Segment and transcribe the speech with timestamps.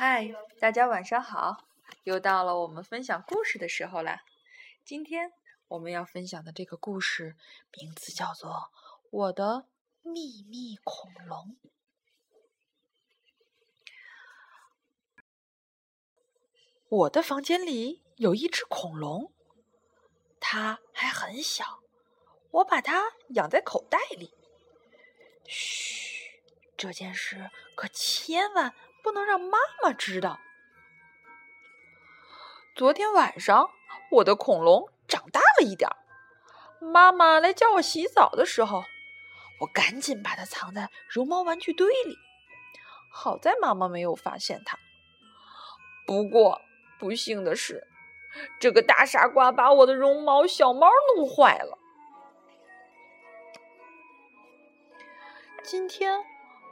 [0.00, 1.64] 嗨，大家晚上好！
[2.04, 4.22] 又到了我们分享故事的时候啦。
[4.84, 5.32] 今天
[5.66, 7.34] 我们要分享的这个故事
[7.76, 8.48] 名字叫做
[9.10, 9.66] 《我的
[10.02, 11.56] 秘密恐龙》。
[16.88, 19.32] 我的房间里有一只恐龙，
[20.38, 21.80] 它还很小，
[22.52, 24.32] 我把它养在口袋里。
[25.44, 26.40] 嘘，
[26.76, 28.72] 这件事可千万
[29.08, 30.38] 不能让妈妈知道。
[32.76, 33.70] 昨天晚上，
[34.10, 35.96] 我的恐龙长大了一点儿。
[36.78, 38.84] 妈妈来叫我洗澡的时候，
[39.60, 42.18] 我赶紧把它藏在绒毛玩具堆里。
[43.10, 44.78] 好在妈妈没有发现它。
[46.06, 46.60] 不过
[46.98, 47.88] 不幸的是，
[48.60, 51.78] 这个大傻瓜把我的绒毛小猫弄坏了。
[55.62, 56.22] 今天，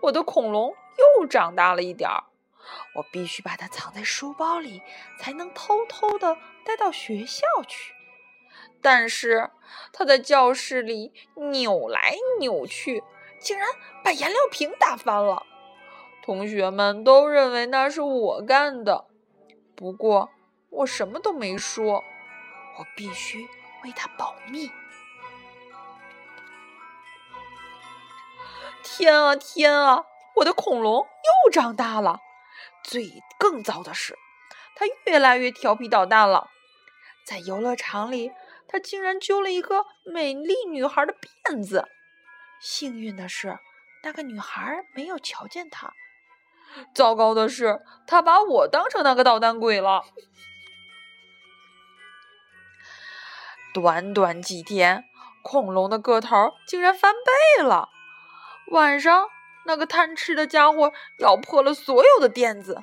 [0.00, 2.24] 我的恐龙又长大了一点儿。
[2.94, 4.82] 我必须把它藏在书包里，
[5.18, 7.94] 才能偷偷的带到学校去。
[8.80, 9.50] 但是
[9.92, 13.02] 他在教室里扭来扭去，
[13.40, 13.68] 竟然
[14.04, 15.46] 把颜料瓶打翻了。
[16.24, 19.06] 同学们都认为那是我干的，
[19.74, 20.30] 不过
[20.70, 22.04] 我什么都没说。
[22.78, 23.46] 我必须
[23.84, 24.70] 为他保密。
[28.82, 30.04] 天啊天啊！
[30.36, 31.06] 我的恐龙
[31.44, 32.20] 又长大了。
[32.84, 34.18] 最更糟的是，
[34.74, 36.50] 他越来越调皮捣蛋了。
[37.24, 38.32] 在游乐场里，
[38.66, 41.88] 他竟然揪了一个美丽女孩的辫子。
[42.60, 43.58] 幸运的是，
[44.02, 45.92] 那个女孩没有瞧见他。
[46.94, 50.02] 糟糕的是，他把我当成那个捣蛋鬼了。
[53.72, 55.04] 短短几天，
[55.42, 57.88] 恐龙的个头竟然翻倍了。
[58.72, 59.28] 晚上。
[59.64, 62.82] 那个贪吃的家伙咬破了所有的垫子，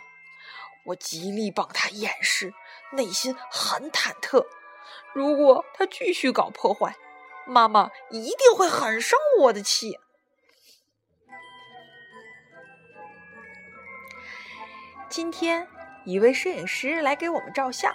[0.86, 2.54] 我极力帮他掩饰，
[2.92, 4.46] 内心很忐忑。
[5.14, 6.96] 如果他继续搞破坏，
[7.46, 10.00] 妈妈一定会很生我的气。
[15.10, 15.68] 今天，
[16.06, 17.94] 一位摄影师来给我们照相，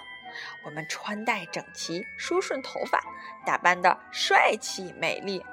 [0.65, 3.01] 我们穿戴整齐，梳顺头发，
[3.45, 5.43] 打扮的帅气美丽。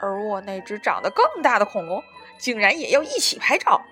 [0.00, 2.02] 而我那只长得更大的恐龙。
[2.38, 3.82] 竟然也要一起拍照！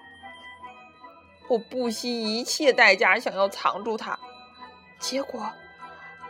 [1.49, 4.19] 我不惜一切代价想要藏住它，
[4.99, 5.53] 结果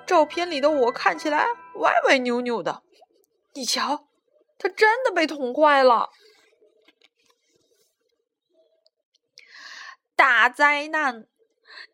[0.06, 2.82] 照片里的我看起来歪歪扭扭的。
[3.52, 4.08] 你瞧，
[4.58, 6.10] 它真的被捅坏了！
[10.16, 11.26] 大灾难！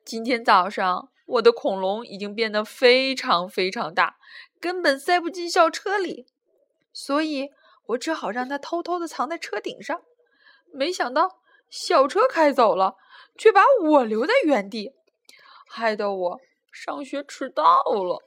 [0.04, 4.16] 今天早上，我的恐龙已经变得非常非常大，
[4.59, 6.26] 根本塞不进校车里，
[6.92, 7.50] 所以
[7.88, 10.03] 我只好让它偷偷的藏在车顶上。
[10.72, 12.97] 没想到小车开走了，
[13.36, 14.92] 却把我留在原地，
[15.69, 16.41] 害得我
[16.72, 18.22] 上学迟到了。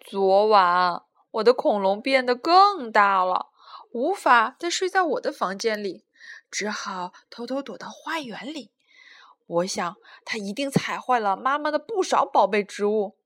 [0.00, 3.46] 昨晚我的恐龙变得更大了，
[3.92, 6.04] 无法再睡在我的房间里，
[6.50, 8.72] 只好偷偷躲到花园里。
[9.46, 13.16] 我想，它一定踩坏了妈妈的不少宝贝植物。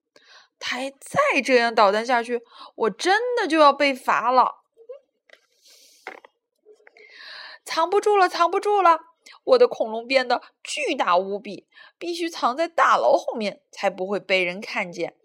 [0.59, 2.43] 它再这样捣蛋下去，
[2.75, 4.64] 我真的就要被罚了。
[7.65, 9.01] 藏不住了，藏不住了！
[9.45, 11.67] 我的恐龙变得巨大无比，
[11.99, 15.17] 必须藏在大楼后面，才不会被人看见。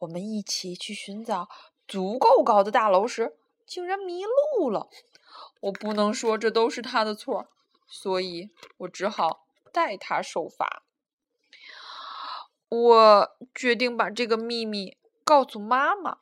[0.00, 1.48] 我们一起去寻找
[1.86, 4.88] 足够高的大楼时，竟然迷路了。
[5.60, 7.46] 我不能说这都是他的错，
[7.86, 10.82] 所以我只好代他受罚。
[12.68, 16.18] 我决定把这个秘密告诉妈妈。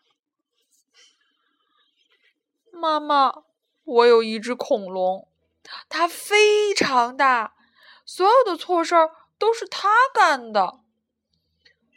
[2.71, 3.45] 妈妈，
[3.85, 5.27] 我有一只恐龙。
[5.89, 7.55] 它非常大，
[8.05, 10.81] 所有的错事儿都是他干的。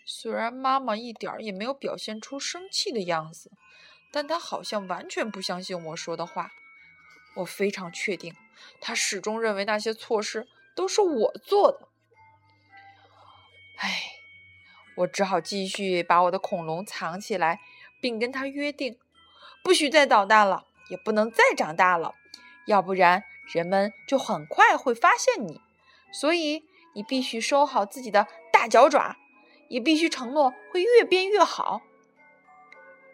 [0.05, 3.51] 虽然妈妈一点儿也没有表现出生气的样子，
[4.11, 6.51] 但她好像完全不相信我说的话。
[7.35, 8.35] 我非常确定，
[8.81, 11.87] 她始终认为那些错事都是我做的。
[13.77, 14.01] 唉，
[14.97, 17.61] 我只好继续把我的恐龙藏起来，
[18.01, 18.99] 并跟他约定，
[19.63, 22.15] 不许再捣蛋了，也不能再长大了，
[22.65, 23.23] 要不然。
[23.51, 25.61] 人们就很快会发现你，
[26.11, 26.63] 所以
[26.93, 29.17] 你必须收好自己的大脚爪，
[29.67, 31.81] 也必须承诺会越变越好。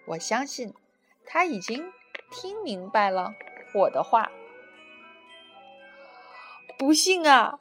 [0.07, 0.73] 我相信
[1.25, 1.91] 他已经
[2.29, 3.33] 听明白了
[3.73, 4.31] 我的话。
[6.77, 7.59] 不幸啊，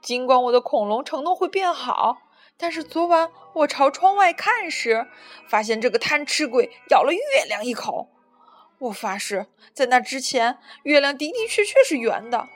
[0.00, 2.18] 尽管我的恐龙承诺会变好，
[2.56, 5.08] 但是昨晚我朝窗外看时，
[5.48, 8.08] 发现这个贪吃鬼咬了月亮一口。
[8.82, 12.48] 我发誓，在那之前，月亮的的确确是圆的。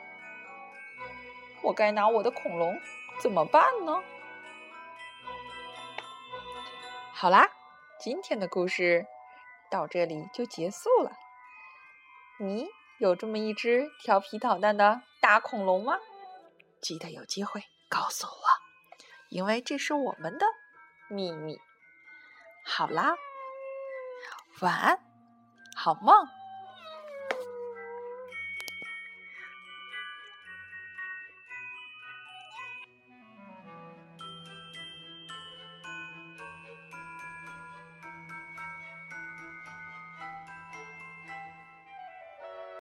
[1.61, 2.77] 我该拿我的恐龙
[3.21, 4.03] 怎么办呢？
[7.13, 7.49] 好啦，
[7.97, 9.05] 今天的故事
[9.71, 11.13] 到这里就结束了。
[12.39, 12.67] 你
[12.99, 15.97] 有这么一只调皮捣蛋的大恐龙吗？
[16.81, 18.33] 记得有机会告诉我，
[19.29, 20.45] 因为这是我们的
[21.07, 21.57] 秘密。
[22.65, 23.15] 好啦，
[24.59, 24.99] 晚安，
[25.77, 26.36] 好梦。